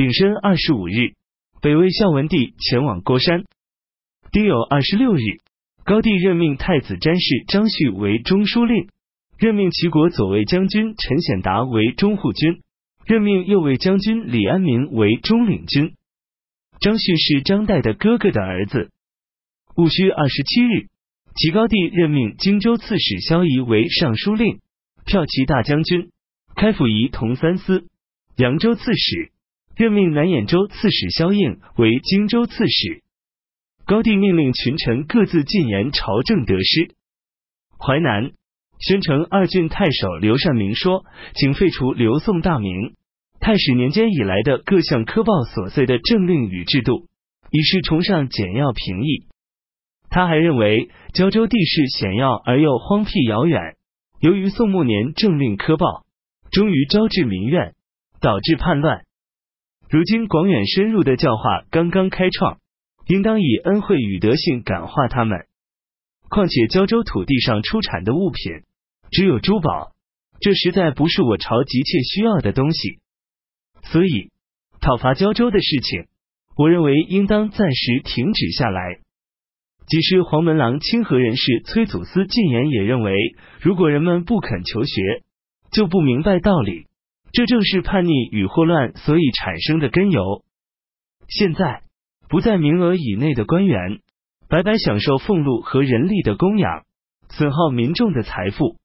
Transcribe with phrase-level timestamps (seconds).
[0.00, 1.12] 丙申二十五日，
[1.60, 3.44] 北魏孝文帝前往郭山。
[4.32, 5.20] 丁酉二十六日，
[5.84, 8.88] 高帝任命太子詹事张旭为中书令，
[9.36, 12.62] 任命齐国左卫将军陈显达为中护军，
[13.04, 15.92] 任命右卫将军李安民为中领军。
[16.80, 18.88] 张旭是张岱的哥哥的儿子。
[19.76, 20.86] 戊戌二十七日，
[21.36, 24.60] 齐高帝任命荆州刺史萧仪为尚书令、
[25.04, 26.10] 骠骑大将军、
[26.56, 27.84] 开府仪同三司、
[28.36, 29.30] 扬州刺史，
[29.80, 33.02] 任命南兖州刺史萧应为荆州刺史。
[33.86, 36.94] 高帝命令群臣各自进言朝政得失。
[37.78, 38.32] 淮南
[38.78, 42.94] 宣城二郡太守刘善明说：“请废除刘宋大明
[43.40, 47.06] 太史年间以来的各项科报琐碎的政令与制度，
[47.50, 49.28] 以示崇尚简要平易。”
[50.10, 53.76] 他还认为胶州地势险要而又荒僻遥远，
[54.20, 56.04] 由于宋末年政令科报，
[56.50, 57.72] 终于招致民怨，
[58.20, 59.06] 导致叛乱。
[59.90, 62.58] 如今广远深入的教化刚刚开创。
[63.06, 65.46] 应当以恩惠与德性感化他们。
[66.28, 68.62] 况且胶州土地上出产的物品
[69.10, 69.90] 只有珠宝，
[70.38, 73.00] 这实在不是我朝急切需要的东西。
[73.82, 74.30] 所以
[74.80, 76.04] 讨伐胶州的事情，
[76.56, 79.00] 我认为应当暂时停止下来。
[79.88, 83.12] 即使黄门郎清河人士崔祖思进言也认为，
[83.60, 85.24] 如果人们不肯求学，
[85.72, 86.86] 就不明白道理，
[87.32, 90.44] 这正是叛逆与祸乱所以产生的根由。
[91.28, 91.82] 现在。
[92.28, 93.98] 不在名额以内的官员，
[94.48, 96.84] 白白享受俸禄和人力的供养，
[97.28, 98.76] 损耗民众的财富，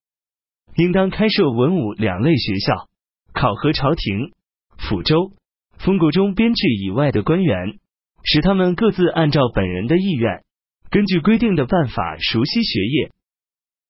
[0.75, 2.89] 应当开设文武两类学校，
[3.33, 4.31] 考核朝廷、
[4.79, 5.33] 抚州、
[5.77, 7.77] 封国中编制以外的官员，
[8.23, 10.43] 使他们各自按照本人的意愿，
[10.89, 13.11] 根据规定的办法熟悉学业。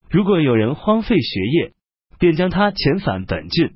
[0.09, 1.72] 如果有人荒废学业，
[2.20, 3.70] 便将他遣返本郡；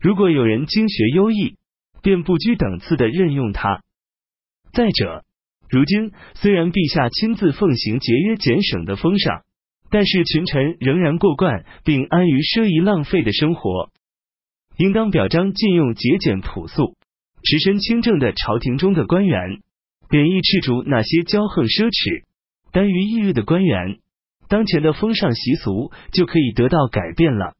[0.00, 1.56] 如果有人经学优异，
[2.02, 3.82] 便不拘等次的任用他。
[4.72, 5.24] 再者，
[5.68, 9.42] 如今虽然陛下亲自奉行节约俭省的风尚，
[9.90, 13.90] 但是群臣仍然过惯并安于奢夷浪费的生活，
[14.78, 16.96] 应当表彰禁用节俭朴素、
[17.42, 19.60] 持身清正的朝廷中的官员，
[20.08, 22.24] 贬义斥逐那些骄横奢侈、
[22.72, 23.98] 耽于逸日的官员，
[24.48, 27.54] 当前的风尚习俗就可以得到改变了。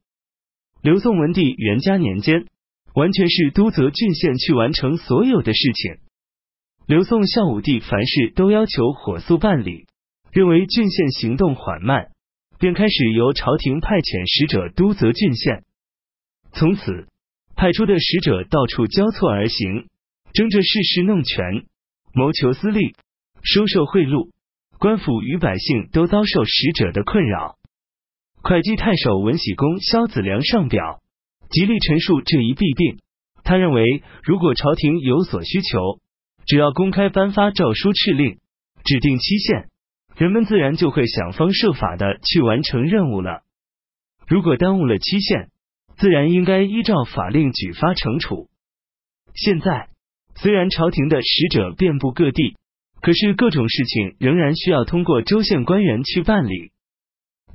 [0.83, 2.47] 刘宋文帝元嘉年间，
[2.95, 5.97] 完全是都泽郡县去完成所有的事情。
[6.87, 9.85] 刘宋孝武帝凡事都要求火速办理，
[10.31, 12.09] 认为郡县行动缓慢，
[12.57, 15.65] 便开始由朝廷派遣使者督责郡县。
[16.51, 17.05] 从此，
[17.55, 19.85] 派出的使者到处交错而行，
[20.33, 21.65] 争着事事弄权，
[22.11, 22.95] 谋求私利，
[23.43, 24.31] 收受贿赂，
[24.79, 27.57] 官府与百姓都遭受使者的困扰。
[28.41, 31.01] 会稽太守文喜公萧子良上表，
[31.49, 32.99] 极力陈述这一弊病。
[33.43, 35.99] 他认为，如果朝廷有所需求，
[36.45, 38.39] 只要公开颁发诏书敕令，
[38.83, 39.69] 指定期限，
[40.15, 43.41] 人们自然就会想方设法的去完成任务了。
[44.27, 45.49] 如果耽误了期限，
[45.97, 48.49] 自然应该依照法令举发惩处。
[49.33, 49.89] 现在
[50.35, 52.55] 虽然朝廷的使者遍布各地，
[53.01, 56.71] 可是各种事情仍然需要通过州县官员去办理，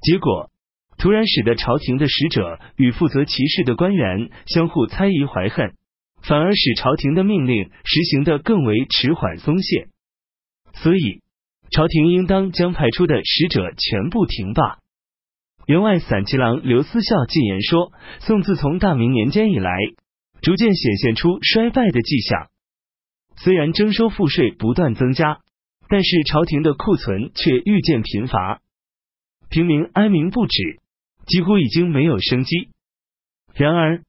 [0.02, 0.50] 结果
[0.98, 5.74] 突然使得朝廷的使者与负责其事的官员相互猜疑怀恨。
[6.22, 9.86] 反而使朝廷的命令实行的更为迟缓松懈，
[10.74, 11.20] 所以
[11.70, 14.78] 朝廷应当将派出的使者全部停罢。
[15.66, 19.70] 员外散骑郎刘思孝进言说：“宋自从大明年间以来，
[20.42, 22.48] 逐渐显现出衰败的迹象。
[23.36, 25.38] 虽然征收赋税不断增加，
[25.88, 28.60] 但是朝廷的库存却愈见贫乏，
[29.48, 30.80] 平民哀鸣不止，
[31.26, 32.70] 几乎已经没有生机。
[33.54, 34.02] 然而。”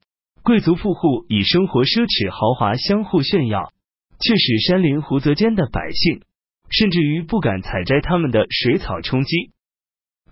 [0.47, 3.73] 贵族富户以生活奢侈豪华相互炫耀，
[4.17, 6.21] 却使山林湖泽间的百姓
[6.69, 9.51] 甚至于不敢采摘他们的水草充饥。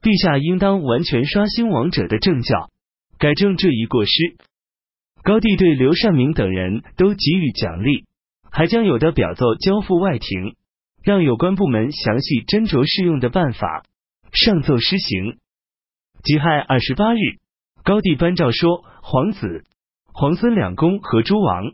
[0.01, 2.69] 陛下应当完全刷新王者的政教，
[3.17, 4.37] 改正这一过失。
[5.21, 8.05] 高帝对刘善明等人都给予奖励，
[8.49, 10.55] 还将有的表奏交付外廷，
[11.03, 13.83] 让有关部门详细斟酌适用的办法，
[14.31, 15.39] 上奏施行。
[16.25, 17.19] 己亥二十八日，
[17.83, 19.63] 高帝颁诏说：皇子。
[20.11, 21.65] 皇孙两公和诸王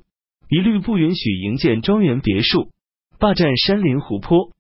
[0.50, 2.70] 一律不允许营建庄园别墅，
[3.18, 4.52] 霸占山林湖泊。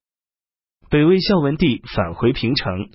[0.89, 2.89] 北魏孝文帝返回平城，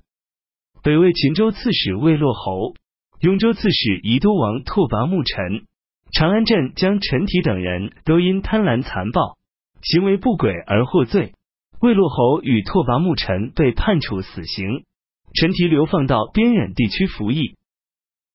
[0.82, 2.72] 北魏秦州刺史魏洛侯、
[3.20, 5.66] 雍州刺史宜都王拓跋牧尘、
[6.12, 9.36] 长安镇将陈体等人都因贪婪残暴、
[9.82, 11.34] 行为不轨而获罪。
[11.82, 14.86] 魏洛侯与拓跋牧尘被判处死刑，
[15.36, 17.56] 陈提流放到边远地区服役。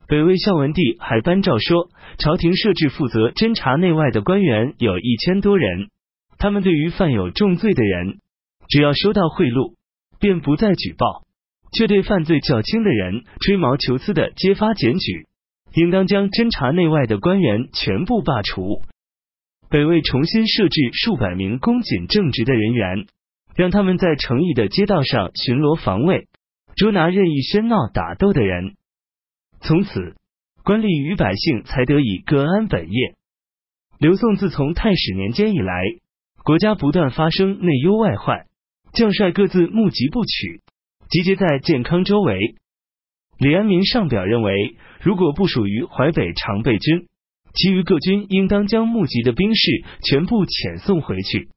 [0.08, 5.90] 北魏孝文帝还颁诏说，朝廷设置负责侦查内外的官员有一千多人，
[6.38, 8.20] 他们对于犯有重罪的人，
[8.68, 9.74] 只要收到贿赂，
[10.20, 11.24] 便不再举报；
[11.72, 15.26] 却对犯罪较轻的人，吹毛求疵的揭发检举，
[15.74, 18.82] 应当将侦查内外的官员全部罢除。
[19.70, 23.06] 北魏重新设置数百名公检正直的人员，
[23.56, 26.28] 让他们在城邑的街道上巡逻防卫，
[26.76, 28.76] 捉拿任意喧闹打斗的人。
[29.60, 30.16] 从此，
[30.64, 33.16] 官吏与百姓才得以各安本业。
[34.00, 35.84] 刘宋自从太史年间以来，
[36.44, 38.48] 国家不断发生内忧外患，
[38.94, 40.62] 将帅各自募集不取，
[41.10, 42.56] 集结在建康周围。
[43.38, 47.08] 李安民上表认为，如果不属于淮北常备军，
[47.54, 51.50] 其余各军应当将募集的兵士全部遣送回去。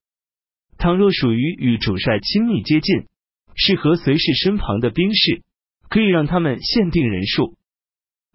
[0.76, 3.06] 倘若属于与主帅亲密接近、
[3.54, 5.42] 适合随侍身旁的兵士，
[5.88, 7.56] 可以让他们限定人数。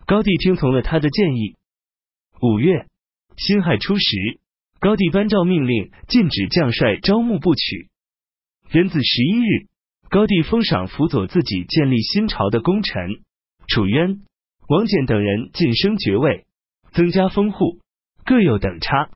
[0.05, 1.55] 高帝听从了他的建议。
[2.41, 2.87] 五月
[3.37, 4.39] 辛亥初十，
[4.79, 7.89] 高帝颁诏命令禁止将帅招募不取。
[8.71, 9.67] 壬子十一日，
[10.09, 13.21] 高帝封赏辅佐自己建立新朝的功臣
[13.67, 14.21] 楚渊、
[14.67, 16.45] 王翦等人晋升爵位，
[16.91, 17.79] 增加封户，
[18.25, 19.11] 各有等差。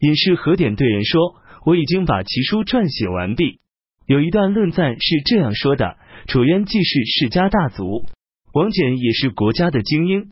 [0.00, 3.60] 隐士何典对人说：“我已经把其书撰写完毕。
[4.06, 5.96] 有一段论赞是这样说的：
[6.26, 8.04] 楚渊既是世家大族。”
[8.52, 10.30] 王翦也是国家的精英，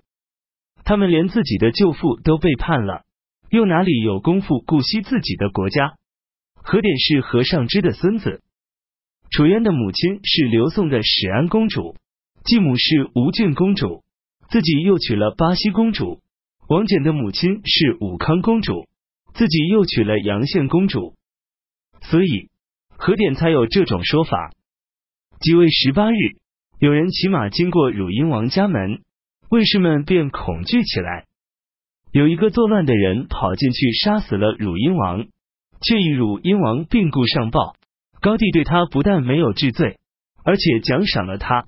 [0.84, 3.04] 他们连自己的舅父都背叛了，
[3.48, 5.94] 又哪里有功夫顾惜自己的国家？
[6.54, 8.42] 何典是何尚之的孙子，
[9.30, 11.96] 楚渊的母亲是刘宋的史安公主，
[12.44, 14.04] 继母是吴郡公主，
[14.50, 16.20] 自己又娶了巴西公主。
[16.68, 18.86] 王翦的母亲是武康公主，
[19.32, 21.14] 自己又娶了阳县公主，
[22.02, 22.49] 所以
[23.00, 24.52] 何典才有这种说法。
[25.40, 26.16] 即位十八日。
[26.78, 29.00] 有人骑马经过汝阴王家门，
[29.50, 31.26] 卫士们便恐惧起来。
[32.10, 35.26] 有一个作乱的人跑进去杀死了汝阴王，
[35.82, 37.74] 却以汝阴王病故上报。
[38.20, 39.98] 高帝对他不但没有治罪，
[40.42, 41.66] 而且奖赏了他。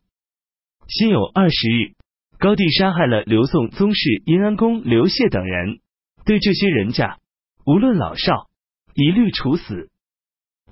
[0.88, 1.92] 辛酉二十日，
[2.38, 5.80] 高帝杀害了刘宋宗室阴安公刘谢等人，
[6.24, 7.18] 对这些人家
[7.66, 8.48] 无论老少，
[8.94, 9.90] 一律处死。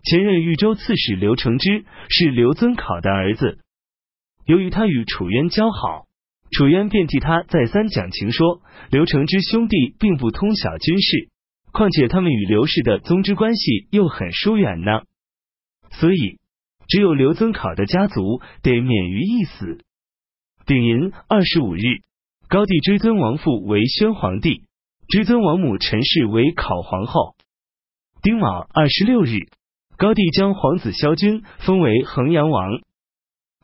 [0.02, 3.58] 前任豫州刺史刘承之是刘遵考的儿子。
[4.46, 6.06] 由于他与楚渊交好，
[6.50, 11.28] 楚渊便替他再三讲情，说刘承之兄弟并不通晓军事，
[11.72, 15.02] 况且他们与刘氏的宗之关系又很疏远呢，
[15.92, 16.38] 所以
[16.88, 19.84] 只有刘遵考的家族得免于一死。
[20.66, 21.80] 丙寅二十五日，
[22.48, 24.64] 高帝追尊王父为宣皇帝，
[25.08, 27.36] 追尊王母陈氏为考皇后。
[28.22, 29.48] 丁卯二十六日，
[30.00, 32.80] 高帝将皇子萧军封为衡阳王。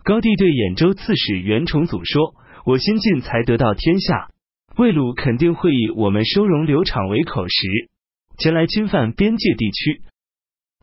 [0.05, 2.35] 高帝对兖州刺史袁崇祖说
[2.67, 4.29] ：“我新晋才得到天下，
[4.77, 7.89] 魏鲁肯定会以我们收容刘昶为口实，
[8.37, 10.03] 前来侵犯边界地区。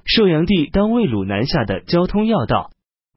[0.06, 2.72] 寿阳帝当魏鲁南下的交通要道，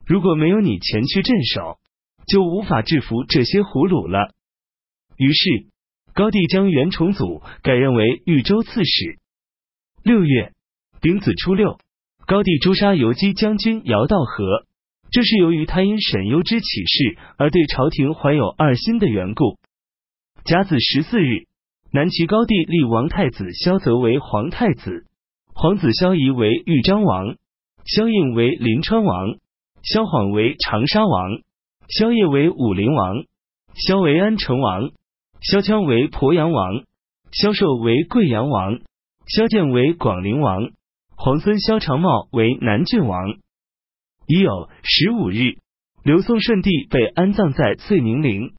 [0.05, 1.79] 如果没有你前去镇守，
[2.27, 4.29] 就无法制服这些胡虏了。”
[5.17, 5.65] 于是
[6.13, 9.17] 高帝将袁崇祖改任为豫州刺史。
[10.03, 10.51] 六月
[11.01, 11.79] 丙子初六，
[12.27, 14.65] 高帝诛杀游击将军姚道和。
[15.11, 19.57] 这是由于他因沈攸之起事而对朝廷怀有二心的缘故。
[20.43, 21.47] 甲子十四日，
[21.93, 25.05] 南齐高帝立王太子萧泽为皇太子，
[25.53, 27.37] 皇子萧仪为豫章王，
[27.85, 29.37] 萧应为临川王，
[29.81, 31.31] 萧晃为长沙王，
[31.87, 33.23] 萧烨为武陵王，
[33.73, 34.89] 萧维安成王，
[35.39, 36.83] 萧羌为鄱阳王，
[37.31, 38.79] 萧寿为贵阳王，
[39.27, 40.71] 萧建为广陵王，
[41.19, 43.39] 皇孙萧长茂为南郡王。
[44.27, 45.57] 已有十五日，
[46.03, 48.53] 刘宋顺帝被安葬在遂宁陵。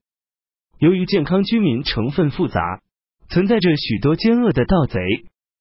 [0.80, 2.82] 由于健康居民成分复杂，
[3.28, 5.00] 存在着许多奸恶的盗贼，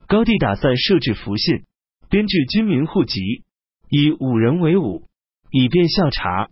[0.07, 1.65] 高帝打算设置福信，
[2.09, 3.43] 编制军民户籍，
[3.91, 5.03] 以五人为伍，
[5.51, 6.49] 以便校查。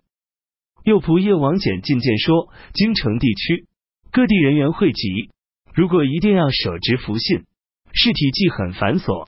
[0.84, 3.66] 右仆射王翦进谏说：京城地区
[4.12, 5.30] 各地人员汇集，
[5.74, 7.44] 如果一定要手执福信，
[7.92, 9.26] 事体既很繁琐，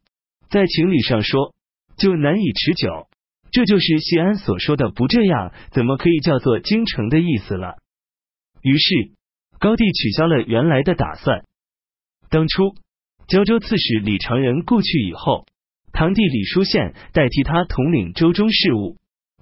[0.50, 1.54] 在情理上说，
[1.96, 3.08] 就难以持久。
[3.50, 7.76] 这就是谢安所说的“不这样，怎么可以叫做京城”的意思了。
[8.62, 9.12] 于是
[9.58, 11.44] 高帝取消了原来的打算。
[12.30, 12.74] 当初
[13.26, 15.46] 胶州刺史李长仁故去以后，
[15.92, 18.96] 堂弟李叔宪代替他统领州中事务。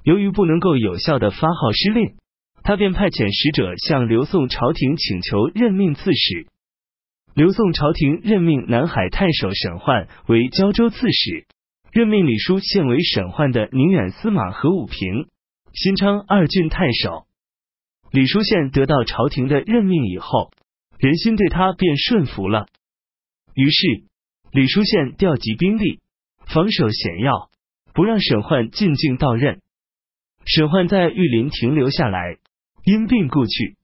[0.04, 2.14] 由于不能够有效的发号施令，
[2.62, 6.46] 他便派遣使者向刘宋朝廷请求任命刺史。
[7.36, 11.46] 刘宋朝廷任命南海太守沈焕为胶州刺史。
[11.92, 15.28] 任命李叔宪为沈焕的宁远司马和武平、
[15.74, 17.26] 新昌二郡太守。
[18.10, 20.50] 李叔宪得到朝廷的任命以后，
[20.98, 22.68] 人心对他便顺服了。
[23.52, 24.04] 于是，
[24.50, 26.00] 李叔宪调集兵力，
[26.46, 27.50] 防守险要，
[27.92, 29.60] 不让沈焕进京到任。
[30.46, 32.38] 沈焕在玉林停留下来，
[32.82, 33.76] 因病故去。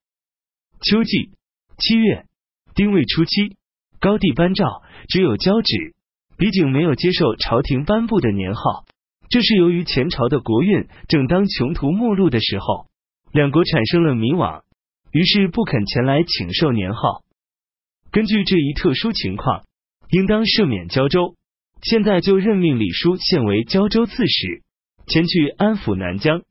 [0.80, 1.32] 秋季
[1.76, 2.25] 七月
[2.75, 3.57] 丁未初期，
[4.00, 5.95] 高帝颁诏，只有交趾、
[6.38, 8.85] 李景没有接受朝廷颁布的年号。
[9.29, 12.87] 这是由于前朝的国运正当穷途末路的时候，
[13.33, 14.62] 两国产生了迷惘，
[15.11, 17.23] 于是不肯前来请受年号。
[18.11, 19.64] 根据这一特殊情况，
[20.11, 21.35] 应当赦免胶州。
[21.83, 24.62] 现在就任命李叔宪为胶州刺史，
[25.07, 26.43] 前去安抚南疆。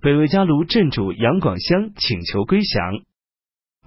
[0.00, 3.02] 北魏家卢镇主杨广相请求归降。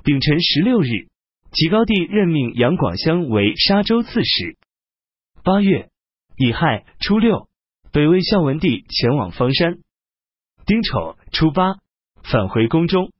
[0.03, 1.07] 丙辰十六日，
[1.53, 4.57] 齐高帝任命杨广相为沙州刺史。
[5.43, 5.89] 八月
[6.35, 7.47] 乙亥初六。
[7.91, 9.77] 北魏孝文帝前往方山，
[10.65, 11.75] 丁丑初八
[12.23, 13.11] 返回宫中。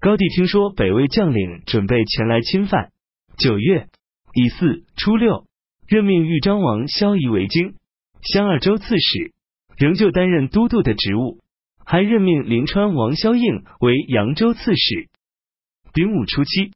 [0.00, 2.90] 高帝听说北魏将领准备前来侵犯，
[3.38, 3.86] 九月
[4.32, 5.46] 乙巳初六，
[5.86, 7.76] 任命豫章王萧仪为京
[8.20, 9.32] 襄二州刺史，
[9.76, 11.38] 仍旧担任都督的职务，
[11.86, 15.08] 还任命临川王萧应为扬州刺史。
[15.92, 16.72] 丙午初七，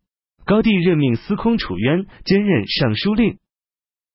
[0.48, 3.36] 高帝任命司空楚渊兼任尚书令。